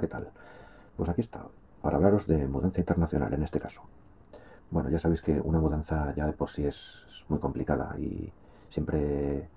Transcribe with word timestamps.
¿qué 0.00 0.08
tal? 0.08 0.28
Pues 0.96 1.08
aquí 1.08 1.20
está, 1.20 1.46
para 1.82 1.96
hablaros 1.96 2.26
de 2.26 2.46
mudanza 2.46 2.80
internacional 2.80 3.32
en 3.34 3.42
este 3.42 3.60
caso. 3.60 3.82
Bueno, 4.70 4.90
ya 4.90 4.98
sabéis 4.98 5.22
que 5.22 5.40
una 5.40 5.60
mudanza 5.60 6.14
ya 6.14 6.26
de 6.26 6.32
por 6.32 6.48
sí 6.48 6.64
es, 6.64 7.02
muy 7.28 7.38
complicada 7.38 7.96
y 7.98 8.30
siempre 8.70 9.48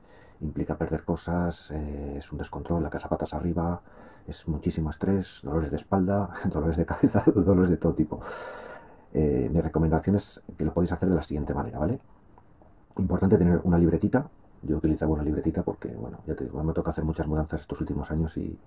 implica 0.42 0.78
perder 0.78 1.04
cosas, 1.04 1.72
eh, 1.72 2.16
es 2.18 2.32
un 2.32 2.38
descontrol, 2.38 2.84
la 2.84 2.90
casa 2.90 3.10
patas 3.10 3.34
arriba, 3.34 3.82
es 4.28 4.48
muchísimo 4.48 4.90
estrés, 4.90 5.42
dolores 5.44 5.72
de 5.72 5.78
espalda, 5.78 6.30
dolores 6.46 6.78
de 6.78 6.86
cabeza, 6.86 7.24
dolores 7.36 7.72
de 7.72 7.78
todo 7.78 7.94
tipo. 7.94 8.22
Eh, 9.14 9.50
mi 9.52 9.60
recomendación 9.62 10.16
es 10.18 10.42
que 10.58 10.66
lo 10.66 10.74
podéis 10.74 10.92
hacer 10.92 11.10
de 11.10 11.16
la 11.16 11.22
siguiente 11.24 11.54
manera, 11.54 11.80
¿vale? 11.80 12.00
Importante 12.98 13.38
tener 13.38 13.62
una 13.64 13.78
libretita. 13.78 14.28
Yo 14.64 14.78
utilizaba 14.78 15.12
una 15.12 15.24
libretita 15.24 15.64
porque, 15.64 15.90
bueno, 15.90 16.20
ya 16.28 16.36
te 16.36 16.44
digo, 16.44 16.62
me 16.64 16.74
toca 16.74 16.92
hacer 16.92 17.04
muchas 17.04 17.28
mudanzas 17.28 17.62
estos 17.62 17.80
últimos 17.82 18.12
años 18.12 18.36
y, 18.38 18.58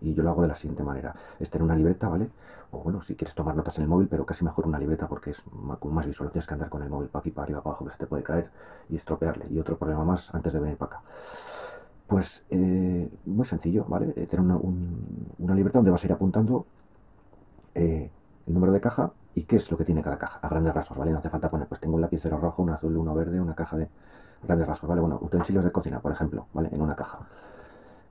y 0.00 0.14
yo 0.14 0.22
lo 0.22 0.30
hago 0.30 0.42
de 0.42 0.48
la 0.48 0.54
siguiente 0.54 0.82
manera. 0.82 1.14
Es 1.38 1.50
tener 1.50 1.64
una 1.64 1.76
libreta, 1.76 2.08
¿vale? 2.08 2.28
O 2.70 2.78
bueno, 2.78 3.00
si 3.00 3.14
quieres 3.14 3.34
tomar 3.34 3.56
notas 3.56 3.78
en 3.78 3.84
el 3.84 3.88
móvil, 3.88 4.08
pero 4.08 4.26
casi 4.26 4.44
mejor 4.44 4.66
una 4.66 4.78
libreta 4.78 5.08
porque 5.08 5.30
es 5.30 5.42
más 5.84 6.06
visual. 6.06 6.30
Tienes 6.30 6.46
que 6.46 6.54
andar 6.54 6.68
con 6.68 6.82
el 6.82 6.90
móvil 6.90 7.08
para 7.08 7.20
aquí, 7.20 7.30
para 7.30 7.44
arriba, 7.44 7.60
para 7.62 7.72
abajo, 7.72 7.84
que 7.86 7.92
se 7.92 7.98
te 7.98 8.06
puede 8.06 8.22
caer 8.22 8.50
y 8.90 8.96
estropearle. 8.96 9.46
Y 9.50 9.58
otro 9.58 9.76
problema 9.76 10.04
más 10.04 10.34
antes 10.34 10.52
de 10.52 10.60
venir 10.60 10.76
para 10.76 10.96
acá. 10.96 11.02
Pues 12.06 12.44
eh, 12.50 13.08
muy 13.26 13.44
sencillo, 13.44 13.84
¿vale? 13.88 14.12
Eh, 14.16 14.26
tener 14.26 14.40
una, 14.40 15.54
libreta 15.54 15.78
donde 15.78 15.90
vas 15.90 16.02
a 16.02 16.06
ir 16.06 16.12
apuntando 16.12 16.66
eh, 17.74 18.10
el 18.46 18.54
número 18.54 18.72
de 18.72 18.80
caja 18.80 19.12
y 19.34 19.42
qué 19.42 19.56
es 19.56 19.70
lo 19.70 19.76
que 19.76 19.84
tiene 19.84 20.02
cada 20.02 20.18
caja, 20.18 20.40
a 20.42 20.48
grandes 20.48 20.74
rasgos, 20.74 20.98
¿vale? 20.98 21.12
No 21.12 21.18
hace 21.18 21.28
falta 21.30 21.50
poner, 21.50 21.66
pues 21.68 21.80
tengo 21.80 21.96
un 21.96 22.00
lapicero 22.00 22.38
rojo, 22.38 22.62
un 22.62 22.70
azul, 22.70 22.96
uno 22.96 23.14
verde, 23.14 23.40
una 23.40 23.54
caja 23.54 23.76
de 23.76 23.88
grandes 24.42 24.66
rasgos, 24.66 24.88
¿vale? 24.88 25.00
Bueno, 25.00 25.18
utensilios 25.20 25.64
de 25.64 25.70
cocina, 25.70 26.00
por 26.00 26.12
ejemplo, 26.12 26.46
¿vale? 26.54 26.70
En 26.72 26.80
una 26.80 26.96
caja. 26.96 27.18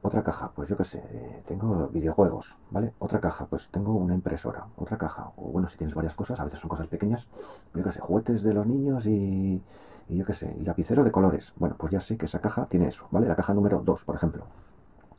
Otra 0.07 0.23
caja, 0.23 0.51
pues 0.55 0.69
yo 0.69 0.77
qué 0.77 0.85
sé, 0.85 0.99
eh, 0.99 1.43
tengo 1.45 1.89
videojuegos, 1.89 2.55
¿vale? 2.71 2.93
Otra 2.99 3.19
caja, 3.19 3.45
pues 3.45 3.67
tengo 3.67 3.91
una 3.91 4.13
impresora. 4.13 4.67
Otra 4.77 4.97
caja, 4.97 5.33
o 5.35 5.51
bueno, 5.51 5.67
si 5.67 5.77
tienes 5.77 5.93
varias 5.93 6.13
cosas, 6.13 6.39
a 6.39 6.45
veces 6.45 6.61
son 6.61 6.69
cosas 6.69 6.87
pequeñas, 6.87 7.27
yo 7.75 7.83
qué 7.83 7.91
sé, 7.91 7.99
juguetes 7.99 8.41
de 8.41 8.53
los 8.53 8.65
niños 8.65 9.05
y, 9.05 9.61
y 10.07 10.15
yo 10.15 10.23
qué 10.23 10.33
sé, 10.33 10.55
y 10.57 10.63
lapicero 10.63 11.03
de 11.03 11.11
colores. 11.11 11.51
Bueno, 11.57 11.75
pues 11.77 11.91
ya 11.91 11.99
sé 11.99 12.15
que 12.15 12.23
esa 12.23 12.39
caja 12.39 12.67
tiene 12.67 12.87
eso, 12.87 13.05
¿vale? 13.11 13.27
La 13.27 13.35
caja 13.35 13.53
número 13.53 13.81
2, 13.83 14.05
por 14.05 14.15
ejemplo. 14.15 14.45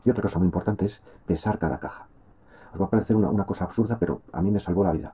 Y 0.06 0.10
otra 0.10 0.22
cosa 0.22 0.38
muy 0.38 0.46
importante 0.46 0.86
es 0.86 1.02
pesar 1.26 1.58
cada 1.58 1.78
caja. 1.80 2.06
Os 2.72 2.80
va 2.80 2.86
a 2.86 2.88
parecer 2.88 3.14
una, 3.14 3.44
cosa 3.44 3.64
absurda, 3.64 3.98
pero 3.98 4.22
a 4.32 4.40
mí 4.40 4.50
me 4.50 4.58
salvó 4.58 4.84
la 4.84 4.92
vida. 4.92 5.12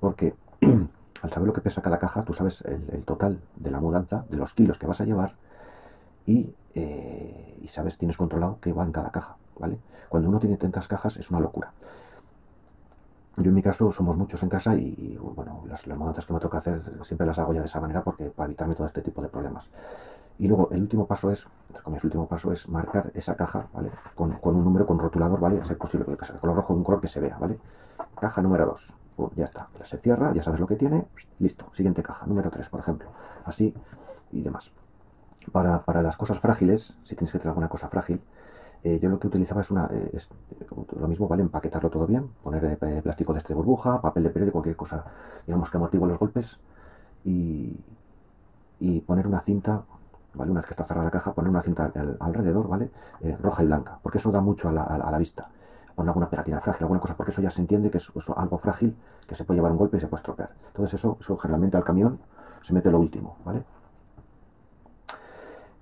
Porque 0.00 0.34
al 1.22 1.30
saber 1.30 1.46
lo 1.46 1.52
que 1.52 1.60
pesa 1.60 1.82
cada 1.82 2.00
caja, 2.00 2.24
tú 2.24 2.32
sabes 2.34 2.62
el 2.62 3.04
total 3.04 3.38
de 3.54 3.70
la 3.70 3.78
mudanza, 3.78 4.24
de 4.28 4.38
los 4.38 4.54
kilos 4.54 4.76
que 4.76 4.88
vas 4.88 5.00
a 5.00 5.04
llevar 5.04 5.36
y, 6.26 6.52
eh, 6.74 7.58
y, 7.62 7.68
sabes, 7.68 7.96
tienes 7.96 8.16
controlado 8.16 8.58
qué 8.60 8.72
va 8.72 8.84
en 8.84 8.92
cada 8.92 9.10
caja, 9.10 9.36
¿vale? 9.58 9.78
Cuando 10.08 10.28
uno 10.28 10.38
tiene 10.38 10.56
tantas 10.56 10.88
cajas 10.88 11.16
es 11.16 11.30
una 11.30 11.40
locura. 11.40 11.72
Yo 13.36 13.48
en 13.48 13.54
mi 13.54 13.62
caso 13.62 13.90
somos 13.90 14.16
muchos 14.16 14.42
en 14.42 14.48
casa 14.48 14.76
y, 14.76 15.18
bueno, 15.20 15.64
las, 15.66 15.86
las 15.86 16.26
que 16.26 16.32
me 16.32 16.40
toca 16.40 16.58
hacer 16.58 16.82
siempre 17.02 17.26
las 17.26 17.38
hago 17.38 17.52
ya 17.52 17.60
de 17.60 17.66
esa 17.66 17.80
manera 17.80 18.02
porque 18.02 18.26
para 18.26 18.46
evitarme 18.46 18.74
todo 18.74 18.86
este 18.86 19.02
tipo 19.02 19.22
de 19.22 19.28
problemas. 19.28 19.68
Y 20.38 20.46
luego 20.48 20.68
el 20.70 20.82
último 20.82 21.06
paso 21.06 21.30
es, 21.30 21.46
como 21.82 21.96
el 21.96 22.04
último 22.04 22.26
paso 22.26 22.52
es 22.52 22.68
marcar 22.68 23.10
esa 23.14 23.36
caja, 23.36 23.66
¿vale? 23.72 23.90
Con, 24.14 24.32
con 24.34 24.56
un 24.56 24.64
número, 24.64 24.86
con 24.86 24.98
rotulador, 24.98 25.40
¿vale? 25.40 25.60
A 25.60 25.64
ser 25.64 25.78
posible, 25.78 26.04
que 26.16 26.24
sea 26.24 26.38
color 26.38 26.56
rojo, 26.56 26.74
un 26.74 26.84
color 26.84 27.00
que 27.00 27.08
se 27.08 27.20
vea, 27.20 27.36
¿vale? 27.38 27.58
Caja 28.20 28.42
número 28.42 28.66
2, 29.16 29.32
ya 29.36 29.44
está, 29.44 29.68
se 29.84 29.98
cierra, 29.98 30.32
ya 30.32 30.42
sabes 30.42 30.60
lo 30.60 30.66
que 30.66 30.76
tiene, 30.76 31.04
listo, 31.38 31.66
siguiente 31.74 32.02
caja, 32.02 32.26
número 32.26 32.50
3, 32.50 32.68
por 32.68 32.80
ejemplo, 32.80 33.08
así 33.44 33.74
y 34.32 34.42
demás 34.42 34.70
para, 35.52 35.84
para, 35.84 36.02
las 36.02 36.16
cosas 36.16 36.38
frágiles, 36.38 36.96
si 37.04 37.14
tienes 37.14 37.32
que 37.32 37.38
tener 37.38 37.48
alguna 37.48 37.68
cosa 37.68 37.88
frágil, 37.88 38.20
eh, 38.84 38.98
yo 39.00 39.08
lo 39.08 39.18
que 39.18 39.28
utilizaba 39.28 39.62
es 39.62 39.70
una 39.70 39.86
eh, 39.90 40.10
es, 40.12 40.28
lo 41.00 41.08
mismo, 41.08 41.26
¿vale? 41.26 41.42
Empaquetarlo 41.42 41.88
todo 41.88 42.06
bien, 42.06 42.28
poner 42.42 42.78
eh, 42.82 43.00
plástico 43.02 43.32
de 43.32 43.38
este 43.38 43.54
burbuja, 43.54 44.02
papel 44.02 44.24
de 44.24 44.30
periódico, 44.30 44.52
cualquier 44.52 44.76
cosa, 44.76 45.04
digamos 45.46 45.70
que 45.70 45.78
amortigue 45.78 46.06
los 46.06 46.18
golpes 46.18 46.58
y, 47.24 47.74
y 48.80 49.00
poner 49.00 49.26
una 49.26 49.40
cinta, 49.40 49.84
¿vale? 50.34 50.50
Una 50.50 50.60
vez 50.60 50.66
que 50.66 50.74
está 50.74 50.84
cerrada 50.84 51.06
la 51.06 51.10
caja, 51.10 51.32
poner 51.32 51.48
una 51.48 51.62
cinta 51.62 51.90
alrededor, 52.20 52.68
¿vale? 52.68 52.90
roja 53.40 53.62
y 53.62 53.66
blanca, 53.66 53.98
porque 54.02 54.18
eso 54.18 54.30
da 54.30 54.42
mucho 54.42 54.68
a 54.68 54.72
la, 54.72 54.82
a 54.82 55.10
la, 55.10 55.18
vista. 55.18 55.48
Poner 55.94 56.10
alguna 56.10 56.28
pegatina 56.28 56.60
frágil, 56.60 56.82
alguna 56.82 57.00
cosa, 57.00 57.16
porque 57.16 57.32
eso 57.32 57.40
ya 57.40 57.50
se 57.50 57.62
entiende 57.62 57.90
que 57.90 57.96
es, 57.96 58.12
algo 58.36 58.58
frágil, 58.58 58.94
que 59.26 59.34
se 59.34 59.44
puede 59.44 59.58
llevar 59.58 59.72
un 59.72 59.78
golpe 59.78 59.96
y 59.96 60.00
se 60.00 60.08
puede 60.08 60.20
estropear. 60.20 60.50
Entonces 60.66 60.94
eso, 60.94 61.16
eso 61.20 61.38
generalmente 61.38 61.78
al 61.78 61.84
camión 61.84 62.18
se 62.62 62.74
mete 62.74 62.90
lo 62.90 62.98
último, 62.98 63.36
¿vale? 63.46 63.62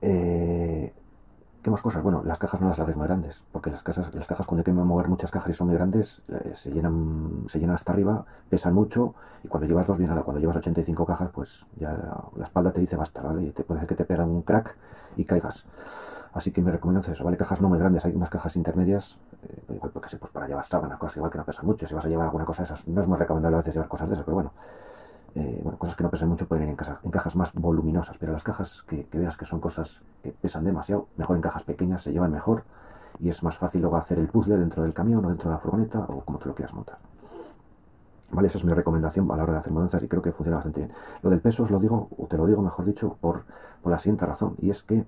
Eh, 0.02 0.92
¿Qué 1.62 1.70
más 1.70 1.80
cosas? 1.80 2.02
Bueno, 2.02 2.22
las 2.24 2.38
cajas 2.38 2.60
no 2.60 2.68
las 2.68 2.80
haces 2.80 2.96
muy 2.96 3.06
grandes, 3.06 3.44
porque 3.52 3.70
las, 3.70 3.84
cajas, 3.84 4.12
las 4.12 4.26
cajas 4.26 4.46
cuando 4.46 4.60
hay 4.60 4.64
que 4.64 4.72
mover 4.72 5.06
muchas 5.06 5.30
cajas 5.30 5.50
y 5.50 5.52
son 5.52 5.68
muy 5.68 5.76
grandes, 5.76 6.20
eh, 6.28 6.54
se, 6.56 6.72
llenan, 6.72 7.44
se 7.46 7.60
llenan 7.60 7.76
hasta 7.76 7.92
arriba, 7.92 8.24
pesan 8.50 8.74
mucho, 8.74 9.14
y 9.44 9.48
cuando 9.48 9.68
llevas 9.68 9.86
dos, 9.86 9.96
bien 9.96 10.10
cuando 10.10 10.40
llevas 10.40 10.56
85 10.56 11.06
cajas, 11.06 11.30
pues 11.32 11.64
ya 11.76 11.92
la, 12.36 12.44
espalda 12.44 12.72
te 12.72 12.80
dice 12.80 12.96
basta, 12.96 13.22
¿vale? 13.22 13.44
Y 13.44 13.50
te 13.52 13.62
puede 13.62 13.78
ser 13.78 13.88
que 13.88 13.94
te 13.94 14.04
pegan 14.04 14.28
un 14.28 14.42
crack 14.42 14.74
y 15.16 15.24
caigas. 15.24 15.64
Así 16.32 16.50
que 16.50 16.62
me 16.62 16.72
recomiendo 16.72 17.08
eso, 17.08 17.22
¿vale? 17.22 17.36
Cajas 17.36 17.60
no 17.60 17.68
muy 17.68 17.78
grandes, 17.78 18.04
hay 18.04 18.12
unas 18.16 18.30
cajas 18.30 18.56
intermedias, 18.56 19.16
eh, 19.44 19.78
porque 19.92 20.08
sé, 20.08 20.16
pues 20.16 20.32
para 20.32 20.48
llevar 20.48 20.66
sábanas, 20.66 20.98
cosas 20.98 21.18
igual 21.18 21.30
que 21.30 21.38
no 21.38 21.44
pesan 21.44 21.66
mucho, 21.66 21.86
si 21.86 21.94
vas 21.94 22.04
a 22.04 22.08
llevar 22.08 22.26
alguna 22.26 22.44
cosa 22.44 22.62
de 22.62 22.66
esas, 22.66 22.88
no 22.88 23.00
es 23.00 23.06
muy 23.06 23.18
recomendable 23.18 23.54
a 23.54 23.58
veces 23.58 23.74
llevar 23.74 23.88
cosas 23.88 24.08
de 24.08 24.14
esas, 24.14 24.24
pero 24.24 24.34
bueno, 24.34 24.52
eh, 25.34 25.64
cosas 25.78 25.96
que 25.96 26.02
no 26.02 26.10
pesan 26.10 26.28
mucho 26.28 26.46
pueden 26.46 26.68
ir 26.68 26.70
en, 26.70 26.76
en 27.02 27.10
cajas 27.10 27.36
más 27.36 27.54
voluminosas, 27.54 28.18
pero 28.18 28.32
las 28.32 28.42
cajas 28.42 28.82
que, 28.86 29.06
veas 29.12 29.36
que 29.36 29.46
son 29.46 29.60
cosas 29.60 30.02
que 30.22 30.32
pesan 30.32 30.64
demasiado, 30.64 31.08
mejor 31.16 31.36
en 31.36 31.42
cajas 31.42 31.62
pequeñas, 31.62 32.02
se 32.02 32.12
llevan 32.12 32.32
mejor 32.32 32.64
y 33.18 33.28
es 33.28 33.42
más 33.42 33.56
fácil 33.56 33.82
luego 33.82 33.96
hacer 33.96 34.18
el 34.18 34.28
puzzle 34.28 34.56
dentro 34.56 34.82
del 34.82 34.92
camión 34.92 35.24
o 35.24 35.28
dentro 35.28 35.48
de 35.48 35.56
la 35.56 35.60
furgoneta 35.60 36.00
o 36.00 36.20
como 36.22 36.38
tú 36.38 36.48
lo 36.48 36.54
quieras 36.54 36.74
montar. 36.74 36.98
Vale, 38.30 38.48
esa 38.48 38.58
es 38.58 38.64
mi 38.64 38.72
recomendación 38.72 39.30
a 39.30 39.36
la 39.36 39.42
hora 39.42 39.52
de 39.52 39.58
hacer 39.58 39.72
mudanzas 39.72 40.02
y 40.02 40.08
creo 40.08 40.22
que 40.22 40.32
funciona 40.32 40.56
bastante 40.56 40.80
bien. 40.80 40.92
Lo 41.22 41.30
del 41.30 41.40
peso 41.40 41.64
os 41.64 41.70
lo 41.70 41.78
digo, 41.78 42.08
o 42.16 42.26
te 42.26 42.38
lo 42.38 42.46
digo 42.46 42.62
mejor 42.62 42.86
dicho, 42.86 43.16
por, 43.20 43.44
la 43.84 43.98
siguiente 43.98 44.24
razón, 44.24 44.54
y 44.58 44.70
es 44.70 44.82
que 44.82 45.04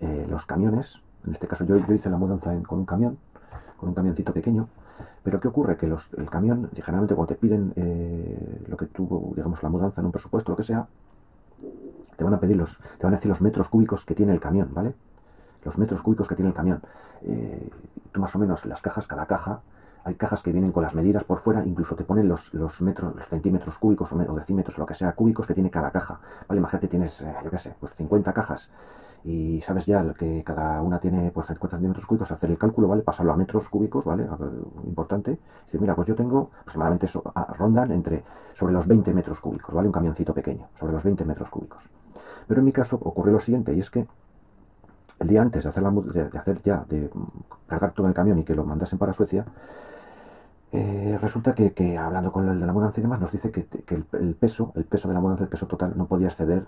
eh, 0.00 0.26
los 0.28 0.44
camiones, 0.44 1.00
en 1.24 1.32
este 1.32 1.46
caso 1.46 1.64
yo 1.64 1.76
hice 1.76 2.10
la 2.10 2.16
mudanza 2.16 2.52
con 2.66 2.80
un 2.80 2.84
camión, 2.84 3.18
con 3.76 3.90
un 3.90 3.94
camioncito 3.94 4.32
pequeño, 4.32 4.68
pero 5.22 5.40
¿qué 5.40 5.48
ocurre? 5.48 5.76
Que 5.76 5.86
los, 5.86 6.08
el 6.16 6.28
camión, 6.30 6.68
generalmente 6.74 7.14
cuando 7.14 7.34
te 7.34 7.40
piden 7.40 7.72
eh, 7.76 8.64
lo 8.66 8.76
que 8.76 8.86
tú, 8.86 9.32
digamos, 9.34 9.62
la 9.62 9.68
mudanza 9.68 10.00
en 10.00 10.06
un 10.06 10.12
presupuesto, 10.12 10.52
lo 10.52 10.56
que 10.56 10.62
sea, 10.62 10.86
te 12.16 12.24
van 12.24 12.34
a 12.34 12.38
pedir 12.38 12.56
los, 12.56 12.78
te 12.98 13.04
van 13.04 13.14
a 13.14 13.16
decir 13.16 13.28
los 13.28 13.40
metros 13.40 13.68
cúbicos 13.68 14.04
que 14.04 14.14
tiene 14.14 14.32
el 14.32 14.40
camión, 14.40 14.68
¿vale? 14.72 14.94
Los 15.64 15.78
metros 15.78 16.02
cúbicos 16.02 16.28
que 16.28 16.34
tiene 16.34 16.48
el 16.48 16.54
camión. 16.54 16.80
Eh, 17.22 17.68
tú 18.12 18.20
más 18.20 18.34
o 18.34 18.38
menos 18.38 18.64
las 18.66 18.80
cajas, 18.80 19.06
cada 19.06 19.26
caja, 19.26 19.60
hay 20.04 20.14
cajas 20.14 20.42
que 20.42 20.52
vienen 20.52 20.72
con 20.72 20.82
las 20.82 20.94
medidas 20.94 21.24
por 21.24 21.38
fuera, 21.38 21.64
incluso 21.64 21.94
te 21.94 22.04
ponen 22.04 22.28
los, 22.28 22.52
metros, 22.80 23.14
los 23.14 23.26
centímetros 23.26 23.78
cúbicos 23.78 24.12
o, 24.12 24.16
decímetros 24.34 24.78
lo 24.78 24.86
que 24.86 24.94
sea, 24.94 25.12
cúbicos 25.12 25.46
que 25.46 25.54
tiene 25.54 25.70
cada 25.70 25.90
caja. 25.90 26.20
Vale, 26.48 26.58
imagínate, 26.58 26.88
tienes, 26.88 27.20
eh, 27.20 27.34
yo 27.44 27.50
qué 27.50 27.58
sé, 27.58 27.74
pues 27.78 27.92
50 27.94 28.32
cajas 28.32 28.70
y 29.24 29.60
sabes 29.60 29.84
ya 29.86 30.14
que 30.14 30.42
cada 30.44 30.80
una 30.80 30.98
tiene 30.98 31.30
pues 31.30 31.46
50 31.46 31.76
centímetros 31.76 32.06
cúbicos, 32.06 32.30
hacer 32.30 32.50
el 32.50 32.58
cálculo, 32.58 32.88
¿vale? 32.88 33.02
Pasarlo 33.02 33.32
a 33.32 33.36
metros 33.36 33.68
cúbicos, 33.68 34.04
¿vale? 34.04 34.26
Importante. 34.86 35.38
Dice, 35.66 35.78
mira, 35.78 35.94
pues 35.94 36.08
yo 36.08 36.14
tengo 36.14 36.50
aproximadamente 36.60 37.06
rondan 37.58 37.92
entre 37.92 38.24
sobre 38.54 38.72
los 38.72 38.86
20 38.86 39.12
metros 39.12 39.40
cúbicos, 39.40 39.74
¿vale? 39.74 39.88
Un 39.88 39.92
camioncito 39.92 40.32
pequeño, 40.32 40.68
sobre 40.74 40.94
los 40.94 41.04
20 41.04 41.24
metros 41.24 41.50
cúbicos. 41.50 41.88
Pero 42.46 42.60
en 42.60 42.64
mi 42.64 42.72
caso 42.72 42.96
ocurrió 42.96 43.32
lo 43.32 43.40
siguiente, 43.40 43.74
y 43.74 43.80
es 43.80 43.90
que 43.90 44.06
el 45.20 45.28
día 45.28 45.42
antes 45.42 45.62
de 45.62 45.68
hacer, 45.68 45.82
la, 45.82 45.90
de, 45.90 46.38
hacer 46.38 46.62
ya, 46.62 46.84
de 46.88 47.10
cargar 47.66 47.92
todo 47.92 48.08
el 48.08 48.14
camión 48.14 48.38
y 48.38 48.44
que 48.44 48.54
lo 48.54 48.64
mandasen 48.64 48.98
para 48.98 49.12
Suecia, 49.12 49.44
eh, 50.72 51.18
resulta 51.20 51.54
que, 51.54 51.98
hablando 51.98 52.32
con 52.32 52.48
el 52.48 52.58
de 52.58 52.66
la 52.66 52.72
mudanza 52.72 53.00
y 53.00 53.02
demás, 53.02 53.20
nos 53.20 53.30
dice 53.30 53.50
que, 53.50 53.66
el, 53.90 54.34
peso, 54.34 54.72
el 54.76 54.84
peso 54.84 55.08
de 55.08 55.14
la 55.14 55.20
mudanza, 55.20 55.44
el 55.44 55.50
peso 55.50 55.66
total, 55.66 55.92
no 55.96 56.06
podía 56.06 56.28
exceder 56.28 56.64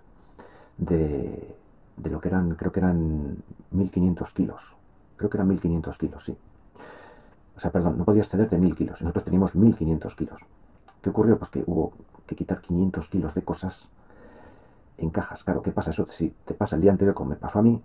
de, 0.76 1.56
de 1.96 2.10
lo 2.10 2.20
que 2.20 2.28
eran, 2.28 2.54
creo 2.54 2.72
que 2.72 2.81
eran 2.81 3.38
1500 3.70 4.32
kilos. 4.34 4.76
Creo 5.16 5.31
que 5.31 5.37
eran 5.38 5.48
1500 5.48 5.98
kilos, 5.98 6.25
sí. 6.25 6.37
O 7.56 7.60
sea, 7.60 7.70
perdón, 7.70 7.96
no 7.96 8.05
podía 8.05 8.22
exceder 8.22 8.48
de 8.48 8.58
1000 8.58 8.75
kilos. 8.75 9.00
Nosotros 9.02 9.25
teníamos 9.25 9.55
1500 9.55 10.14
kilos. 10.14 10.40
¿Qué 11.00 11.10
ocurrió? 11.10 11.38
Pues 11.38 11.50
que 11.50 11.62
hubo 11.66 11.93
que 12.26 12.37
quitar 12.37 12.60
500 12.60 13.08
kilos 13.08 13.34
de 13.34 13.43
cosas 13.43 13.88
en 14.98 15.10
cajas. 15.10 15.44
Claro, 15.44 15.62
¿qué 15.62 15.70
pasa? 15.70 15.90
Eso 15.90 16.06
si 16.08 16.34
te 16.44 16.55
pasa 16.55 16.76
el 16.76 16.82
día 16.82 16.90
anterior, 16.90 17.14
como 17.14 17.31
me 17.31 17.37
pasó 17.37 17.58
a 17.60 17.62
mí, 17.62 17.81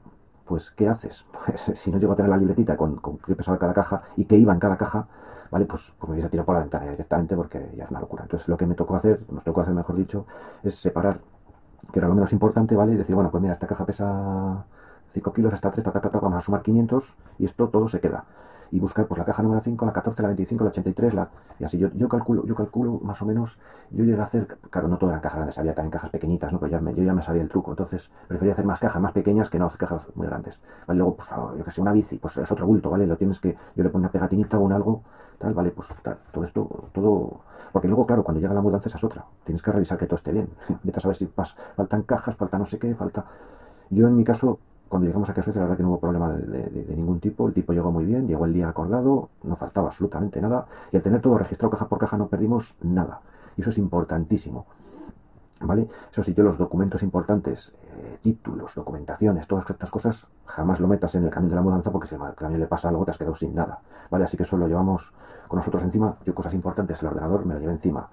pues 0.48 0.72
¿qué 0.72 0.88
haces? 0.88 1.26
Pues 1.46 1.72
si 1.76 1.92
no 1.92 1.98
llego 1.98 2.14
a 2.14 2.16
tener 2.16 2.30
la 2.30 2.38
libretita 2.38 2.76
con, 2.76 3.00
qué 3.26 3.36
pesaba 3.36 3.58
cada 3.58 3.74
caja 3.74 4.02
y 4.16 4.26
qué 4.26 4.38
iba 4.38 4.54
en 4.54 4.60
cada 4.60 4.78
caja, 4.78 5.08
¿vale? 5.52 5.66
Pues, 5.66 5.94
pues 5.98 6.10
me 6.10 6.16
hubiese 6.16 6.30
tirado 6.30 6.46
por 6.46 6.56
la 6.56 6.62
ventana 6.62 6.90
directamente 6.90 7.36
porque 7.36 7.72
ya 7.76 7.86
es 7.86 7.92
una 7.92 8.00
locura. 8.00 8.24
Entonces 8.24 8.48
lo 8.48 8.58
que 8.58 8.66
me 8.66 8.76
tocó 8.76 8.96
hacer, 8.96 9.22
nos 9.32 9.44
tocó 9.44 9.62
hacer 9.62 9.74
mejor 9.74 9.96
dicho, 9.96 10.26
es 10.64 10.76
separar 10.76 11.20
que 11.92 12.00
era 12.00 12.08
lo 12.08 12.16
menos 12.16 12.34
importante, 12.34 12.76
¿vale? 12.76 12.94
Y 12.94 12.96
decir, 12.96 13.16
bueno, 13.16 13.30
pues 13.32 13.42
mira, 13.42 13.54
esta 13.54 13.68
caja 13.68 13.86
pesa 13.86 14.66
5 15.12 15.34
kilos, 15.34 15.54
esta 15.54 15.72
3, 15.72 15.84
ta, 15.84 15.92
ta, 15.92 16.02
ta, 16.02 16.20
vamos 16.20 16.38
a 16.38 16.42
sumar 16.42 16.62
500 16.62 17.16
y 17.40 17.46
esto 17.46 17.70
todo 17.70 17.88
se 17.88 18.00
queda. 18.00 18.26
Y 18.72 18.80
buscar 18.80 19.08
pues 19.08 19.18
la 19.18 19.26
caja 19.26 19.44
número 19.44 19.62
5, 19.62 19.86
la 19.86 19.94
14, 19.94 20.22
la 20.22 20.28
25, 20.30 20.64
la 20.64 20.70
83, 20.70 21.14
la, 21.14 21.30
y 21.60 21.64
así 21.64 21.78
yo, 21.78 21.90
yo 21.94 22.10
calculo, 22.10 22.46
yo 22.46 22.56
calculo 22.56 23.00
más 23.04 23.22
o 23.22 23.26
menos, 23.26 23.58
yo 23.92 24.04
llegué 24.04 24.20
a 24.20 24.24
hacer, 24.24 24.48
claro, 24.70 24.88
no 24.88 24.98
todas 24.98 25.14
eran 25.14 25.22
cajas 25.22 25.38
grandes, 25.38 25.58
había 25.58 25.74
también 25.74 25.92
cajas 25.92 26.10
pequeñitas, 26.10 26.52
¿no? 26.52 26.60
Pero 26.60 26.72
ya 26.72 26.80
me, 26.80 26.94
yo 26.94 27.04
ya 27.04 27.14
me 27.14 27.22
sabía 27.22 27.42
el 27.42 27.50
truco, 27.50 27.72
entonces 27.72 28.12
prefería 28.28 28.54
hacer 28.54 28.66
más 28.66 28.80
cajas 28.80 29.02
más 29.02 29.12
pequeñas 29.12 29.50
que 29.50 29.60
no 29.60 29.68
cajas 29.78 30.08
muy 30.16 30.28
grandes. 30.28 30.60
¿vale? 30.88 30.98
Luego, 30.98 31.16
pues 31.16 31.30
yo 31.30 31.64
que 31.64 31.72
sé, 31.72 31.82
una 31.82 31.92
bici, 31.92 32.18
pues 32.18 32.38
es 32.38 32.52
otro 32.52 32.66
bulto, 32.66 32.90
¿vale? 32.90 33.08
Lo 33.08 33.18
tienes 33.18 33.40
que, 33.40 33.56
yo 33.76 33.84
le 33.84 33.90
pongo 33.90 34.00
una 34.00 34.12
pegatinita 34.12 34.58
o 34.58 34.62
un 34.62 34.72
algo, 34.72 35.04
tal, 35.38 35.54
¿vale? 35.54 35.72
Pues 35.72 35.88
tal, 36.02 36.18
todo 36.32 36.44
esto, 36.44 36.90
todo, 36.94 37.42
porque 37.72 37.88
luego, 37.88 38.06
claro, 38.06 38.24
cuando 38.24 38.42
llega 38.42 38.54
la 38.54 38.62
mudanza 38.62 38.90
esa 38.90 38.98
es 38.98 39.04
otra, 39.04 39.26
tienes 39.44 39.62
que 39.62 39.72
revisar 39.72 39.98
que 39.98 40.06
todo 40.06 40.18
esté 40.18 40.32
bien, 40.32 40.50
vete 40.84 40.98
a 40.98 41.02
saber 41.02 41.16
si 41.16 41.26
pas, 41.26 41.56
faltan 41.76 42.04
cajas, 42.04 42.36
falta 42.36 42.58
no 42.58 42.66
sé 42.66 42.80
qué, 42.80 42.94
falta... 42.96 43.26
Yo 43.90 44.06
en 44.08 44.18
mi 44.18 44.26
caso 44.26 44.60
cuando 44.88 45.08
llegamos 45.08 45.30
a 45.30 45.34
casa, 45.34 45.52
la 45.54 45.62
verdad 45.62 45.78
que 45.78 45.84
no 45.84 45.90
hubo 45.90 46.00
problema 46.00 46.32
de, 46.32 46.96
ningún 46.96 47.20
tipo. 47.20 47.48
El 47.48 47.54
tipo 47.54 47.74
llegó 47.74 47.92
muy 47.92 48.06
bien, 48.06 48.28
llegó 48.28 48.46
el 48.46 48.54
día 48.54 48.70
acordado, 48.70 49.30
no 49.44 49.56
faltaba 49.56 49.88
absolutamente 49.88 50.42
nada. 50.42 50.66
Y 50.92 50.98
al 50.98 51.04
tener 51.04 51.22
todo 51.22 51.38
registrado 51.38 51.72
caja 51.72 51.88
por 51.88 52.00
caja 52.00 52.18
no 52.18 52.28
perdimos 52.28 52.76
nada. 52.82 53.22
Y 53.56 53.62
eso 53.62 53.70
es 53.70 53.78
importantísimo. 53.78 54.66
¿Vale? 55.60 55.88
Eso 56.12 56.22
sí, 56.22 56.34
yo 56.36 56.44
los 56.44 56.58
documentos 56.58 57.02
importantes, 57.02 57.74
eh, 57.96 58.20
títulos, 58.22 58.76
documentaciones, 58.76 59.48
todas 59.48 59.68
estas 59.68 59.90
cosas, 59.90 60.28
jamás 60.46 60.80
lo 60.80 60.88
metas 60.88 61.16
en 61.16 61.24
el 61.24 61.32
camión 61.32 61.50
de 61.50 61.56
la 61.56 61.64
mudanza 61.64 61.92
porque 61.92 62.08
si 62.08 62.14
al 62.14 62.36
camión 62.36 62.60
le 62.60 62.68
pasa 62.68 62.90
algo 62.90 63.04
te 63.06 63.12
has 63.12 63.18
quedado 63.18 63.36
sin 63.36 63.56
nada. 63.56 63.80
¿Vale? 64.12 64.26
Así 64.26 64.38
que 64.38 64.44
eso 64.44 64.56
lo 64.56 64.68
llevamos 64.68 65.12
con 65.48 65.58
nosotros 65.58 65.82
encima. 65.84 66.16
Yo 66.26 66.36
cosas 66.36 66.54
importantes, 66.54 67.02
el 67.02 67.08
ordenador 67.08 67.46
me 67.46 67.56
lo 67.56 67.60
llevo 67.60 67.72
encima. 67.72 68.08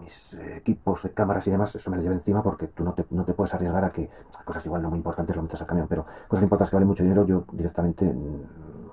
Mis 0.00 0.34
equipos 0.56 1.02
de 1.02 1.10
cámaras 1.10 1.46
y 1.46 1.50
demás, 1.50 1.74
eso 1.74 1.90
me 1.90 1.96
lo 1.96 2.02
llevo 2.02 2.14
encima 2.14 2.42
porque 2.42 2.68
tú 2.68 2.84
no 2.84 2.92
te, 2.92 3.04
no 3.10 3.24
te 3.24 3.32
puedes 3.32 3.54
arriesgar 3.54 3.84
a 3.84 3.90
que 3.90 4.08
cosas 4.44 4.64
igual 4.66 4.82
no 4.82 4.90
muy 4.90 4.98
importantes 4.98 5.34
lo 5.34 5.42
metas 5.42 5.60
al 5.60 5.66
camión, 5.66 5.86
pero 5.88 6.04
cosas 6.28 6.42
importantes 6.42 6.70
que 6.70 6.76
valen 6.76 6.88
mucho 6.88 7.02
dinero, 7.02 7.24
yo 7.26 7.44
directamente, 7.52 8.04
mm, 8.04 8.42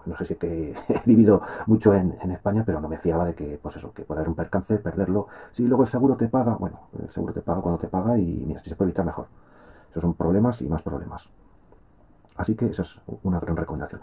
no 0.05 0.15
sé 0.15 0.25
si 0.25 0.35
que 0.35 0.73
he 0.87 1.01
vivido 1.05 1.41
mucho 1.65 1.93
en, 1.93 2.15
España, 2.31 2.63
pero 2.65 2.79
no 2.79 2.87
me 2.87 2.97
fiaba 2.97 3.25
de 3.25 3.33
que, 3.33 3.59
pues 3.61 3.75
eso, 3.75 3.91
que 3.93 4.03
puede 4.03 4.19
haber 4.19 4.29
un 4.29 4.35
percance, 4.35 4.77
perderlo. 4.79 5.27
Si 5.51 5.63
luego 5.63 5.83
el 5.83 5.89
seguro 5.89 6.15
te 6.15 6.27
paga, 6.27 6.55
bueno, 6.55 6.87
el 6.99 7.09
seguro 7.09 7.33
te 7.33 7.41
paga 7.41 7.61
cuando 7.61 7.79
te 7.79 7.87
paga 7.87 8.17
y 8.17 8.43
mira, 8.47 8.61
si 8.61 8.69
se 8.69 8.75
puede 8.75 8.89
evitar 8.89 9.05
mejor. 9.05 9.27
Esos 9.89 10.01
son 10.01 10.13
problemas 10.13 10.61
y 10.61 10.69
más 10.69 10.81
problemas. 10.81 11.29
Así 12.37 12.55
que 12.55 12.67
esa 12.67 12.83
es 12.83 13.01
una 13.23 13.39
gran 13.39 13.57
recomendación. 13.57 14.01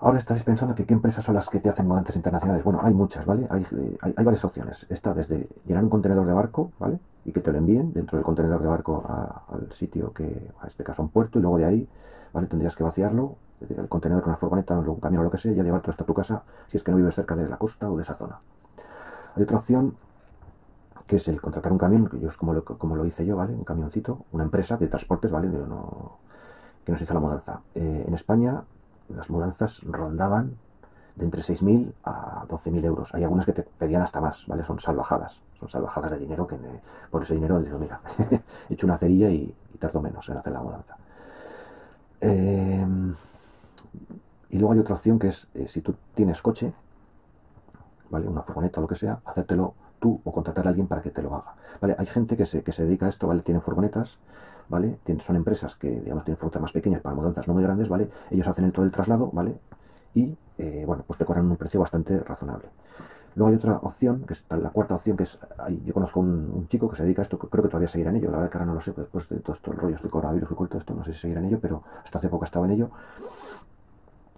Ahora 0.00 0.18
estaréis 0.18 0.44
pensando 0.44 0.74
que 0.74 0.84
qué 0.84 0.92
empresas 0.92 1.24
son 1.24 1.34
las 1.34 1.48
que 1.48 1.60
te 1.60 1.68
hacen 1.68 1.86
mudanzas 1.86 2.16
internacionales. 2.16 2.62
Bueno, 2.62 2.80
hay 2.82 2.92
muchas, 2.92 3.24
¿vale? 3.24 3.46
Hay, 3.50 3.66
hay, 4.00 4.24
varias 4.24 4.44
opciones. 4.44 4.86
Está 4.90 5.14
desde 5.14 5.48
llenar 5.66 5.84
un 5.84 5.90
contenedor 5.90 6.26
de 6.26 6.32
barco, 6.32 6.72
¿vale? 6.78 6.98
Y 7.24 7.32
que 7.32 7.40
te 7.40 7.50
lo 7.50 7.58
envíen 7.58 7.92
dentro 7.92 8.18
del 8.18 8.24
contenedor 8.24 8.60
de 8.60 8.68
barco 8.68 9.02
al 9.48 9.72
sitio 9.72 10.12
que, 10.12 10.50
a 10.60 10.66
este 10.66 10.84
caso, 10.84 11.02
a 11.02 11.04
un 11.06 11.10
puerto, 11.10 11.38
y 11.38 11.42
luego 11.42 11.58
de 11.58 11.64
ahí, 11.64 11.88
¿vale? 12.32 12.48
Tendrías 12.48 12.76
que 12.76 12.82
vaciarlo, 12.82 13.36
el 13.60 13.88
contenedor 13.88 14.22
con 14.22 14.30
una 14.30 14.36
furgoneta, 14.36 14.78
un 14.78 15.00
camión 15.00 15.22
o 15.22 15.24
lo 15.24 15.30
que 15.30 15.38
sea, 15.38 15.52
y 15.52 15.54
llevar 15.54 15.80
todo 15.80 15.92
hasta 15.92 16.04
tu 16.04 16.12
casa, 16.12 16.42
si 16.68 16.76
es 16.76 16.82
que 16.82 16.90
no 16.90 16.98
vives 16.98 17.14
cerca 17.14 17.34
de 17.34 17.48
la 17.48 17.56
costa 17.56 17.90
o 17.90 17.96
de 17.96 18.02
esa 18.02 18.14
zona. 18.14 18.40
Hay 19.36 19.42
otra 19.42 19.56
opción 19.56 19.96
que 21.06 21.16
es 21.16 21.28
el 21.28 21.40
contratar 21.40 21.72
un 21.72 21.78
camión, 21.78 22.08
que 22.08 22.18
yo 22.18 22.28
es 22.28 22.36
como 22.36 22.52
lo, 22.52 22.64
como 22.64 22.96
lo 22.96 23.04
hice 23.04 23.24
yo, 23.26 23.36
¿vale? 23.36 23.54
Un 23.54 23.64
camioncito, 23.64 24.24
una 24.32 24.44
empresa 24.44 24.76
de 24.76 24.88
transportes, 24.88 25.30
¿vale? 25.30 25.50
que 26.84 26.92
nos 26.92 27.00
hizo 27.00 27.14
la 27.14 27.20
mudanza. 27.20 27.60
Eh, 27.74 28.04
en 28.06 28.14
España 28.14 28.62
las 29.08 29.30
mudanzas 29.30 29.82
rondaban 29.82 30.56
de 31.16 31.24
entre 31.24 31.42
6.000 31.42 31.92
a 32.04 32.44
12.000 32.48 32.84
euros. 32.84 33.14
Hay 33.14 33.22
algunas 33.22 33.46
que 33.46 33.52
te 33.52 33.62
pedían 33.62 34.02
hasta 34.02 34.20
más, 34.20 34.46
¿vale? 34.46 34.64
Son 34.64 34.80
salvajadas. 34.80 35.40
Son 35.58 35.68
salvajadas 35.68 36.10
de 36.10 36.18
dinero 36.18 36.46
que 36.46 36.56
por 37.10 37.22
ese 37.22 37.34
dinero 37.34 37.60
digo, 37.60 37.78
mira, 37.78 38.00
he 38.68 38.74
hecho 38.74 38.86
una 38.86 38.98
cerilla 38.98 39.30
y, 39.30 39.54
tardo 39.78 40.00
menos 40.00 40.28
en 40.28 40.36
hacer 40.36 40.52
la 40.52 40.60
mudanza. 40.60 40.96
Em, 42.20 43.14
y 44.50 44.58
luego 44.58 44.72
hay 44.72 44.78
otra 44.78 44.94
opción 44.94 45.18
que 45.18 45.28
es, 45.28 45.48
eh, 45.54 45.68
si 45.68 45.80
tú 45.80 45.94
tienes 46.14 46.40
coche, 46.40 46.72
¿vale? 48.10 48.26
Una 48.28 48.42
furgoneta 48.42 48.80
o 48.80 48.82
lo 48.82 48.88
que 48.88 48.94
sea, 48.94 49.20
hacértelo 49.24 49.74
tú 50.00 50.20
o 50.24 50.32
contratar 50.32 50.66
a 50.66 50.70
alguien 50.70 50.86
para 50.86 51.02
que 51.02 51.10
te 51.10 51.22
lo 51.22 51.34
haga. 51.34 51.54
¿Vale? 51.80 51.96
Hay 51.98 52.06
gente 52.06 52.36
que 52.36 52.46
se, 52.46 52.62
que 52.62 52.72
se 52.72 52.84
dedica 52.84 53.06
a 53.06 53.08
esto, 53.08 53.26
¿vale? 53.26 53.42
Tienen 53.42 53.62
furgonetas 53.62 54.18
¿vale? 54.68 54.98
Son 55.20 55.36
empresas 55.36 55.74
que, 55.76 55.90
digamos, 55.90 56.24
tienen 56.24 56.38
frutas 56.38 56.60
más 56.60 56.72
pequeñas 56.72 57.00
para 57.00 57.14
mudanzas 57.14 57.46
no 57.48 57.54
muy 57.54 57.62
grandes, 57.62 57.88
¿vale? 57.88 58.08
Ellos 58.30 58.46
hacen 58.46 58.64
el 58.64 58.72
todo 58.72 58.84
el 58.84 58.92
traslado, 58.92 59.30
¿vale? 59.32 59.56
Y, 60.14 60.36
eh, 60.58 60.84
bueno, 60.86 61.04
pues 61.06 61.18
te 61.18 61.24
cobran 61.24 61.50
un 61.50 61.56
precio 61.56 61.80
bastante 61.80 62.18
razonable. 62.20 62.68
Luego 63.36 63.50
hay 63.50 63.56
otra 63.56 63.78
opción, 63.78 64.24
que 64.26 64.34
es 64.34 64.44
la 64.48 64.70
cuarta 64.70 64.94
opción, 64.94 65.16
que 65.16 65.24
es, 65.24 65.38
yo 65.84 65.92
conozco 65.92 66.20
un, 66.20 66.68
chico 66.68 66.88
que 66.88 66.96
se 66.96 67.02
dedica 67.02 67.22
a 67.22 67.24
esto, 67.24 67.36
creo 67.36 67.64
que 67.64 67.68
todavía 67.68 67.88
seguirá 67.88 68.10
en 68.10 68.16
ello, 68.16 68.30
la 68.30 68.36
verdad 68.36 68.50
que 68.50 68.58
ahora 68.58 68.66
no 68.66 68.74
lo 68.74 68.80
sé, 68.80 68.92
después 68.96 69.28
de 69.28 69.40
todos 69.40 69.58
estos 69.58 69.74
rollos 69.74 70.02
de 70.02 70.08
coronavirus 70.08 70.50
y 70.52 70.54
todo 70.54 70.78
esto, 70.78 70.94
no 70.94 71.04
sé 71.04 71.12
si 71.12 71.18
seguirá 71.18 71.40
en 71.40 71.46
ello, 71.46 71.58
pero 71.60 71.82
hasta 72.04 72.18
hace 72.18 72.28
poco 72.28 72.44
estaba 72.44 72.66
en 72.66 72.72
ello. 72.72 72.90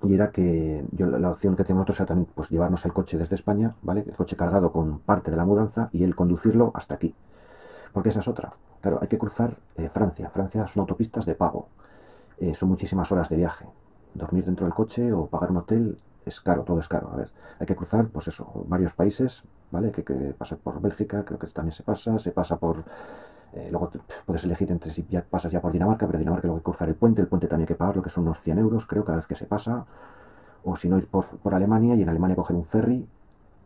Y 0.03 0.15
era 0.15 0.31
que 0.31 0.85
yo, 0.93 1.07
la 1.07 1.31
opción 1.31 1.57
que 1.57 1.65
tenemos 1.65 1.83
nosotros 1.83 2.01
era 2.01 2.07
también 2.07 2.29
pues, 2.35 2.49
llevarnos 2.51 2.85
el 2.85 2.93
coche 2.93 3.19
desde 3.19 3.35
España, 3.35 3.75
¿vale? 3.83 4.05
El 4.07 4.15
coche 4.15 4.37
cargado 4.37 4.73
con 4.73 4.99
parte 5.01 5.31
de 5.31 5.37
la 5.37 5.45
mudanza 5.45 5.89
y 5.93 6.05
el 6.05 6.15
conducirlo 6.15 6.71
hasta 6.75 6.95
aquí. 6.95 7.15
Porque 7.97 8.11
esa 8.11 8.21
es 8.21 8.29
otra. 8.29 8.53
Claro, 8.83 8.99
hay 9.01 9.09
que 9.09 9.17
cruzar 9.17 9.57
eh, 9.75 9.89
Francia. 9.89 10.29
Francia 10.29 10.67
son 10.67 10.83
autopistas 10.83 11.25
de 11.25 11.35
pago. 11.35 11.69
Eh, 12.37 12.53
son 12.53 12.69
muchísimas 12.69 13.11
horas 13.11 13.31
de 13.31 13.37
viaje. 13.37 13.65
Dormir 14.13 14.45
dentro 14.45 14.67
del 14.67 14.75
coche 14.75 15.15
o 15.15 15.25
pagar 15.29 15.51
un 15.51 15.57
hotel 15.57 15.99
es 16.27 16.39
caro, 16.43 16.63
todo 16.63 16.79
es 16.79 16.89
caro. 16.89 17.09
A 17.11 17.17
ver, 17.17 17.31
hay 17.59 17.67
que 17.67 17.75
cruzar, 17.75 18.09
pues 18.09 18.29
eso, 18.29 18.67
varios 18.69 18.93
países, 18.93 19.45
¿vale? 19.71 19.93
Que, 19.93 20.05
que 20.05 20.35
pasar 20.37 20.59
por 20.59 20.79
Bélgica, 20.83 21.25
creo 21.25 21.39
que 21.39 21.47
también 21.47 21.73
se 21.73 21.85
pasa, 21.85 22.19
se 22.19 22.33
pasa 22.33 22.59
por... 22.59 22.85
Eh, 23.55 23.69
luego 23.71 23.91
puedes 24.27 24.45
elegir 24.45 24.71
entre 24.71 24.91
si 24.91 25.07
ya 25.09 25.23
pasas 25.23 25.51
ya 25.51 25.63
por 25.63 25.73
Dinamarca, 25.73 26.07
pero 26.07 26.19
Dinamarca 26.19 26.49
luego 26.49 26.59
hay 26.59 26.61
que 26.61 26.65
cruzar 26.65 26.91
el 26.91 26.97
puente, 26.97 27.23
el 27.23 27.29
puente 27.29 27.49
también 27.49 27.65
hay 27.65 27.69
que 27.69 27.77
pagar 27.77 27.97
lo 27.97 28.03
que 28.03 28.11
son 28.11 28.25
unos 28.25 28.41
100 28.41 28.59
euros, 28.59 28.85
creo, 28.85 29.07
cada 29.07 29.17
vez 29.17 29.27
que 29.27 29.37
se 29.37 29.47
pasa. 29.47 29.87
O 30.65 30.77
si 30.77 30.91
no, 30.91 30.99
ir 30.99 31.07
por, 31.07 31.25
por 31.25 31.55
Alemania 31.55 31.95
y 31.95 32.03
en 32.03 32.11
Alemania 32.11 32.37
coger 32.37 32.57
un 32.57 32.65
ferry, 32.67 33.09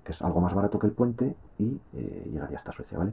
que 0.04 0.12
es 0.12 0.22
algo 0.22 0.40
más 0.40 0.54
barato 0.54 0.78
que 0.78 0.86
el 0.86 0.92
puente, 0.92 1.34
y 1.58 1.80
llegaría 2.30 2.58
hasta 2.58 2.70
Suecia, 2.70 2.96
¿vale? 2.96 3.12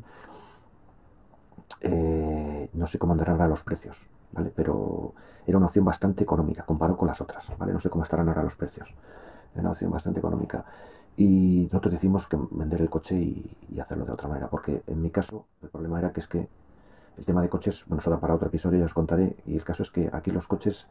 Eh, 1.82 2.70
no 2.74 2.88
sé 2.88 2.98
cómo 2.98 3.14
andarán 3.14 3.36
ahora 3.36 3.48
los 3.48 3.64
precios, 3.64 3.98
¿vale? 4.32 4.52
Pero 4.56 5.14
era 5.46 5.58
una 5.58 5.68
opción 5.68 5.86
bastante 5.86 6.24
económica 6.24 6.64
comparado 6.64 6.98
con 6.98 7.08
las 7.08 7.22
otras, 7.22 7.46
¿vale? 7.58 7.74
No 7.74 7.80
sé 7.80 7.90
cómo 7.90 8.04
estarán 8.04 8.28
ahora 8.30 8.44
los 8.44 8.56
precios. 8.56 8.94
Era 9.54 9.62
una 9.62 9.72
opción 9.72 9.92
bastante 9.92 10.20
económica. 10.20 10.66
Y 11.16 11.68
nosotros 11.72 11.94
decimos 11.94 12.28
que 12.28 12.38
vender 12.52 12.82
el 12.82 12.90
coche 12.90 13.16
y, 13.16 13.80
hacerlo 13.80 14.06
de 14.06 14.12
otra 14.12 14.28
manera, 14.28 14.48
porque 14.48 14.84
en 14.88 15.02
mi 15.02 15.10
caso 15.12 15.46
el 15.62 15.70
problema 15.70 16.00
era 16.00 16.12
que 16.12 16.20
es 16.20 16.28
que 16.28 16.48
el 17.18 17.26
tema 17.26 17.42
de 17.42 17.50
coches, 17.50 17.86
bueno, 17.88 18.02
eso 18.02 18.10
da 18.10 18.20
para 18.20 18.36
otro 18.36 18.48
episodio, 18.48 18.80
ya 18.80 18.86
os 18.86 18.94
contaré, 18.94 19.36
y 19.46 19.56
el 19.56 19.64
caso 19.64 19.84
es 19.84 19.92
que 19.92 20.10
aquí 20.12 20.32
los 20.32 20.48
coches 20.48 20.88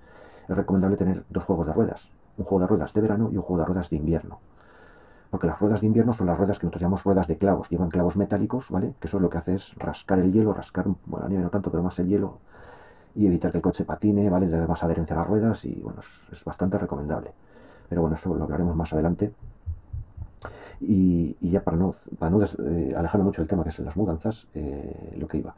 es 0.49 0.57
recomendable 0.57 0.97
tener 0.97 1.25
dos 1.31 1.45
juegos 1.45 1.67
de 1.67 1.73
ruedas, 1.73 2.11
un 2.37 2.45
juego 2.45 2.61
de 2.61 2.67
ruedas 2.67 2.93
de 2.93 3.01
verano 3.01 3.29
y 3.33 3.37
un 3.37 3.43
juego 3.43 3.61
de 3.61 3.67
ruedas 3.67 3.91
de 3.91 3.97
invierno 3.97 4.41
porque 5.31 5.47
las 5.47 5.59
ruedas 5.59 5.81
de 5.81 5.87
invierno 5.87 6.13
son 6.13 6.27
las 6.27 6.39
ruedas 6.39 6.59
que 6.59 6.67
nosotros 6.67 6.83
llamamos 6.83 7.05
ruedas 7.05 7.27
de 7.27 7.37
clavos, 7.37 7.69
llevan 7.69 7.91
clavos 7.91 8.17
metálicos, 8.17 8.71
¿vale? 8.71 8.95
Que 9.01 9.09
eso 9.09 9.21
lo 9.21 9.31
que 9.31 9.39
hace 9.39 9.55
es 9.55 9.75
rascar 9.77 10.19
el 10.19 10.33
hielo, 10.33 10.53
rascar, 10.53 10.87
bueno, 11.07 11.25
la 11.25 11.29
nieve 11.29 11.45
no 11.45 11.51
tanto, 11.51 11.71
pero 11.71 11.83
más 11.83 11.99
el 11.99 12.09
hielo 12.09 12.39
y 13.17 13.27
evitar 13.27 13.51
que 13.51 13.59
el 13.59 13.63
coche 13.63 13.85
patine, 13.85 14.29
¿vale? 14.29 14.47
De 14.47 14.67
más 14.67 14.83
adherencia 14.83 15.17
a 15.17 15.21
las 15.21 15.29
ruedas 15.29 15.65
y 15.65 15.81
bueno, 15.83 16.01
es, 16.31 16.45
bastante 16.45 16.79
recomendable. 16.79 17.33
Pero 17.89 18.03
bueno, 18.03 18.17
eso 18.17 18.35
lo 18.35 18.45
hablaremos 18.45 18.77
más 18.77 18.93
adelante. 18.93 19.33
Y, 20.81 21.35
ya 21.41 21.63
para 21.63 21.79
no, 21.79 21.95
para 22.19 22.37
eh, 22.37 22.95
alejarme 22.97 23.25
mucho 23.25 23.41
del 23.41 23.49
tema 23.49 23.63
que 23.63 23.71
es 23.71 23.79
las 23.79 23.97
mudanzas, 23.97 24.47
eh, 24.55 25.17
lo 25.19 25.27
que 25.27 25.39
iba. 25.39 25.55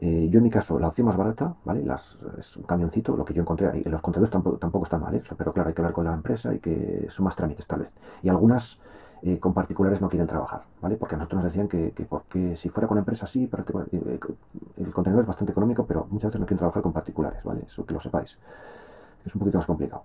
Eh, 0.00 0.28
yo 0.30 0.38
en 0.38 0.44
mi 0.44 0.50
caso, 0.50 0.78
la 0.78 0.88
opción 0.88 1.06
más 1.06 1.16
barata, 1.16 1.54
¿vale? 1.64 1.82
Las, 1.84 2.18
es 2.38 2.56
un 2.56 2.62
camioncito, 2.62 3.16
lo 3.16 3.24
que 3.24 3.34
yo 3.34 3.42
encontré, 3.42 3.82
y 3.84 3.88
los 3.88 4.00
contenedores 4.00 4.30
tampoco, 4.30 4.56
tampoco 4.56 4.84
están 4.84 5.00
mal 5.00 5.14
hechos, 5.14 5.36
pero 5.36 5.52
claro, 5.52 5.68
hay 5.68 5.74
que 5.74 5.80
hablar 5.80 5.92
con 5.92 6.04
la 6.04 6.14
empresa 6.14 6.54
y 6.54 6.60
que 6.60 7.06
son 7.10 7.24
más 7.24 7.34
trámites 7.34 7.66
tal 7.66 7.80
vez. 7.80 7.92
Y 8.22 8.28
algunas 8.28 8.78
eh, 9.22 9.40
con 9.40 9.52
particulares 9.52 10.00
no 10.00 10.08
quieren 10.08 10.28
trabajar, 10.28 10.62
¿vale? 10.80 10.96
Porque 10.96 11.16
a 11.16 11.18
nosotros 11.18 11.42
nos 11.42 11.52
decían 11.52 11.66
que, 11.66 11.92
porque 12.08 12.54
si 12.54 12.68
fuera 12.68 12.86
con 12.86 12.98
empresas 12.98 13.28
sí, 13.28 13.48
pero 13.50 13.64
eh, 13.90 14.20
el 14.76 14.92
contenedor 14.92 15.22
es 15.22 15.28
bastante 15.28 15.50
económico, 15.50 15.84
pero 15.84 16.06
muchas 16.10 16.28
veces 16.28 16.40
no 16.40 16.46
quieren 16.46 16.58
trabajar 16.58 16.82
con 16.82 16.92
particulares, 16.92 17.42
¿vale? 17.42 17.62
Eso 17.66 17.84
que 17.84 17.94
lo 17.94 18.00
sepáis. 18.00 18.38
Es 19.24 19.34
un 19.34 19.40
poquito 19.40 19.58
más 19.58 19.66
complicado. 19.66 20.04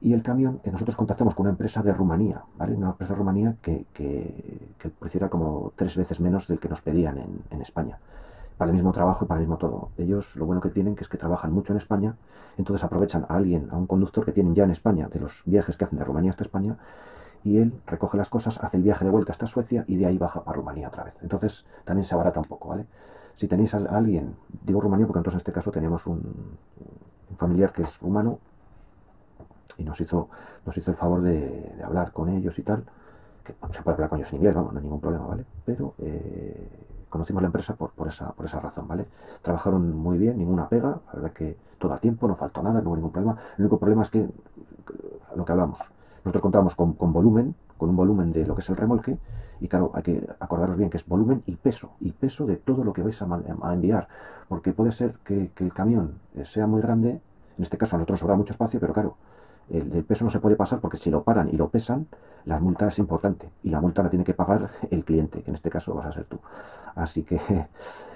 Y 0.00 0.12
el 0.12 0.22
camión, 0.22 0.60
nosotros 0.64 0.96
contactamos 0.96 1.34
con 1.34 1.44
una 1.44 1.50
empresa 1.50 1.82
de 1.82 1.92
Rumanía, 1.92 2.42
¿vale? 2.56 2.74
Una 2.76 2.90
empresa 2.90 3.14
de 3.14 3.18
Rumanía 3.18 3.56
que, 3.60 3.86
que, 3.92 4.68
era 5.14 5.28
como 5.28 5.72
tres 5.74 5.96
veces 5.96 6.20
menos 6.20 6.46
del 6.46 6.60
que 6.60 6.68
nos 6.68 6.80
pedían 6.80 7.18
en, 7.18 7.42
en 7.50 7.62
España 7.62 7.98
para 8.62 8.70
el 8.70 8.76
mismo 8.76 8.92
trabajo 8.92 9.24
y 9.24 9.26
para 9.26 9.40
el 9.40 9.48
mismo 9.48 9.58
todo. 9.58 9.90
Ellos 9.98 10.36
lo 10.36 10.46
bueno 10.46 10.60
que 10.60 10.68
tienen 10.68 10.94
que 10.94 11.02
es 11.02 11.08
que 11.08 11.18
trabajan 11.18 11.52
mucho 11.52 11.72
en 11.72 11.78
España, 11.78 12.14
entonces 12.56 12.84
aprovechan 12.84 13.26
a 13.28 13.34
alguien, 13.34 13.68
a 13.72 13.76
un 13.76 13.88
conductor 13.88 14.24
que 14.24 14.30
tienen 14.30 14.54
ya 14.54 14.62
en 14.62 14.70
España, 14.70 15.08
de 15.08 15.18
los 15.18 15.42
viajes 15.46 15.76
que 15.76 15.82
hacen 15.82 15.98
de 15.98 16.04
Rumanía 16.04 16.30
hasta 16.30 16.44
España, 16.44 16.76
y 17.42 17.58
él 17.58 17.82
recoge 17.88 18.16
las 18.16 18.28
cosas, 18.28 18.62
hace 18.62 18.76
el 18.76 18.84
viaje 18.84 19.04
de 19.04 19.10
vuelta 19.10 19.32
hasta 19.32 19.48
Suecia 19.48 19.84
y 19.88 19.96
de 19.96 20.06
ahí 20.06 20.16
baja 20.16 20.44
a 20.46 20.52
Rumanía 20.52 20.86
otra 20.86 21.02
vez. 21.02 21.16
Entonces 21.22 21.66
también 21.84 22.04
se 22.04 22.14
abarata 22.14 22.38
un 22.38 22.46
poco, 22.46 22.68
¿vale? 22.68 22.86
Si 23.34 23.48
tenéis 23.48 23.74
a 23.74 23.78
alguien, 23.78 24.36
digo 24.62 24.80
Rumanía 24.80 25.08
porque 25.08 25.18
entonces 25.18 25.38
en 25.38 25.40
este 25.40 25.52
caso 25.52 25.72
teníamos 25.72 26.06
un, 26.06 26.22
familiar 27.38 27.72
que 27.72 27.82
es 27.82 27.98
rumano 27.98 28.38
y 29.76 29.82
nos 29.82 30.00
hizo, 30.00 30.28
nos 30.64 30.78
hizo 30.78 30.92
el 30.92 30.96
favor 30.96 31.20
de, 31.20 31.82
hablar 31.84 32.12
con 32.12 32.28
ellos 32.28 32.56
y 32.60 32.62
tal, 32.62 32.84
que 33.42 33.56
se 33.72 33.82
puede 33.82 33.96
hablar 33.96 34.08
con 34.08 34.20
ellos 34.20 34.30
en 34.30 34.36
inglés, 34.36 34.54
vamos, 34.54 34.72
no 34.72 34.78
hay 34.78 34.84
ningún 34.84 35.00
problema, 35.00 35.26
¿vale? 35.26 35.44
Pero 35.64 35.94
eh, 35.98 36.68
conocimos 37.12 37.42
la 37.42 37.48
empresa 37.48 37.74
por, 37.74 37.90
por, 37.90 38.08
esa, 38.08 38.32
por 38.32 38.46
esa 38.46 38.58
razón, 38.58 38.88
¿vale? 38.88 39.06
Trabajaron 39.42 39.94
muy 39.94 40.16
bien, 40.16 40.38
ninguna 40.38 40.66
pega, 40.66 40.88
la 40.88 41.12
verdad 41.12 41.32
que 41.32 41.58
todo 41.78 41.92
a 41.92 41.98
tiempo, 41.98 42.26
no 42.26 42.34
faltó 42.34 42.62
nada, 42.62 42.80
no 42.80 42.88
hubo 42.88 42.96
ningún 42.96 43.12
problema. 43.12 43.36
El 43.58 43.64
único 43.64 43.78
problema 43.78 44.02
es 44.02 44.10
que, 44.10 44.26
lo 45.36 45.44
que 45.44 45.52
hablamos, 45.52 45.78
Nosotros 46.24 46.40
contamos 46.40 46.74
con, 46.74 46.94
volumen, 47.12 47.54
con 47.76 47.90
un 47.90 47.96
volumen 47.96 48.32
de 48.32 48.46
lo 48.46 48.54
que 48.54 48.62
es 48.62 48.70
el 48.70 48.76
remolque, 48.76 49.18
y 49.60 49.68
claro, 49.68 49.90
hay 49.94 50.02
que 50.02 50.26
acordaros 50.40 50.76
bien 50.76 50.88
que 50.88 50.96
es 50.96 51.06
volumen 51.06 51.42
y 51.44 51.56
peso, 51.56 51.90
y 52.00 52.12
peso 52.12 52.46
de 52.46 52.56
todo 52.56 52.82
lo 52.82 52.94
que 52.94 53.02
vais 53.02 53.20
a, 53.20 53.72
enviar, 53.74 54.08
porque 54.48 54.72
puede 54.72 54.92
ser 54.92 55.16
que, 55.22 55.50
el 55.54 55.72
camión 55.74 56.14
sea 56.44 56.66
muy 56.66 56.80
grande, 56.80 57.20
en 57.58 57.62
este 57.62 57.76
caso 57.76 57.96
a 57.96 57.98
nosotros 57.98 58.20
sobra 58.20 58.36
mucho 58.36 58.52
espacio, 58.54 58.80
pero 58.80 58.94
claro, 58.94 59.16
el, 59.72 60.04
peso 60.04 60.24
no 60.24 60.30
se 60.30 60.38
puede 60.38 60.56
pasar 60.56 60.80
porque 60.80 60.96
si 60.96 61.10
lo 61.10 61.22
paran 61.22 61.48
y 61.48 61.56
lo 61.56 61.68
pesan, 61.68 62.06
la 62.44 62.58
multa 62.58 62.88
es 62.88 62.98
importante, 62.98 63.50
y 63.62 63.70
la 63.70 63.80
multa 63.80 64.02
la 64.02 64.10
tiene 64.10 64.24
que 64.24 64.34
pagar 64.34 64.70
el 64.90 65.04
cliente, 65.04 65.42
que 65.42 65.50
en 65.50 65.54
este 65.54 65.70
caso 65.70 65.94
vas 65.94 66.06
a 66.06 66.12
ser 66.12 66.24
tú. 66.24 66.38
Así 66.94 67.22
que 67.22 67.40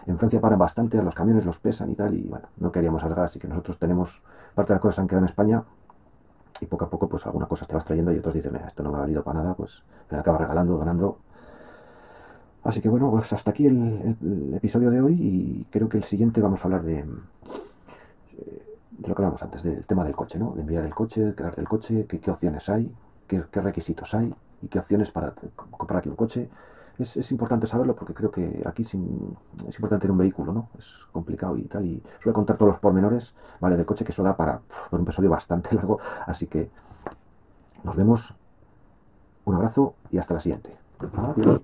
en 0.07 0.19
Francia 0.19 0.41
paran 0.41 0.59
bastante, 0.59 1.03
los 1.03 1.15
camiones 1.15 1.45
los 1.47 1.59
pesan 1.59 1.91
y 1.91 1.95
tal, 1.95 2.15
y 2.15 2.23
bueno, 2.23 2.49
no 2.59 2.71
queríamos 2.71 3.03
alargar, 3.05 3.27
así 3.27 3.39
que 3.39 3.49
nosotros 3.49 3.79
tenemos, 3.79 4.21
parte 4.55 4.73
de 4.73 4.75
las 4.75 4.83
cosas 4.83 4.99
han 5.01 5.09
quedado 5.09 5.25
en 5.25 5.31
España, 5.31 5.65
y 6.61 6.67
poco 6.67 6.85
a 6.85 6.91
poco 6.91 7.09
pues 7.09 7.25
alguna 7.27 7.47
cosa 7.47 7.67
te 7.67 7.75
vas 7.75 7.85
trayendo 7.85 8.13
y 8.13 8.19
otros 8.19 8.35
dicen, 8.35 8.53
mira, 8.53 8.69
esto 8.69 8.83
no 8.83 8.91
me 8.91 8.97
ha 8.99 9.01
valido 9.01 9.23
para 9.23 9.41
nada, 9.41 9.55
pues 9.55 9.83
me 10.11 10.19
acaba 10.19 10.39
regalando, 10.39 10.79
ganando. 10.79 11.19
Así 12.65 12.81
que 12.81 12.89
bueno, 12.89 13.11
pues 13.11 13.33
hasta 13.33 13.51
aquí 13.51 13.67
el, 13.67 14.17
episodio 14.55 14.91
de 14.91 15.01
hoy 15.01 15.15
y 15.15 15.67
creo 15.71 15.89
que 15.89 15.99
el 15.99 16.05
siguiente 16.05 16.41
vamos 16.41 16.61
a 16.61 16.65
hablar 16.65 16.83
de, 16.83 17.05
lo 18.99 19.15
que 19.15 19.23
hablamos 19.23 19.43
antes, 19.43 19.63
del 19.63 19.85
tema 19.87 20.05
del 20.05 20.15
coche, 20.15 20.39
¿no? 20.39 20.53
De 20.53 20.61
enviar 20.61 20.85
el 20.85 20.95
coche, 20.95 21.25
de 21.25 21.35
quedarte 21.35 21.61
el 21.61 21.69
coche, 21.69 22.07
qué, 22.07 22.31
opciones 22.31 22.69
hay, 22.69 22.93
qué, 23.27 23.43
requisitos 23.53 24.15
hay 24.15 24.35
y 24.63 24.69
qué 24.69 24.79
opciones 24.79 25.11
para 25.11 25.35
comprar 25.71 26.01
aquí 26.01 26.09
un 26.09 26.17
coche 26.17 26.49
es, 26.99 27.31
importante 27.31 27.67
saberlo 27.67 27.95
porque 27.95 28.15
creo 28.15 28.31
que 28.31 28.63
aquí 28.65 28.83
es 28.83 28.95
importante 28.95 30.03
tener 30.03 30.13
un 30.13 30.19
vehículo, 30.19 30.53
¿no? 30.53 30.69
Es 30.79 31.07
complicado 31.13 31.57
y 31.57 31.65
tal. 31.65 31.85
Y 31.85 32.03
a 32.27 32.33
contar 32.33 32.57
todos 32.57 32.73
los 32.73 32.81
pormenores, 32.81 33.35
¿vale? 33.61 33.77
Del 33.77 33.87
coche, 33.87 34.05
que 34.05 34.13
eso 34.13 34.23
da 34.23 34.37
para, 34.37 34.61
un 34.91 35.03
episodio 35.03 35.31
bastante 35.31 35.75
largo. 35.75 35.99
Así 36.27 36.47
que 36.47 36.71
nos 37.85 37.97
vemos. 37.97 38.35
Un 39.45 39.55
abrazo 39.55 39.95
y 40.11 40.19
hasta 40.19 40.35
la 40.35 40.41
siguiente. 40.41 40.77
Adiós. 41.17 41.63